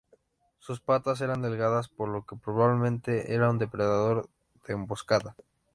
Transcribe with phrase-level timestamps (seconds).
[0.57, 4.31] Sus patas eran delgadas por lo que probablemente era un depredador
[4.65, 5.35] de emboscada.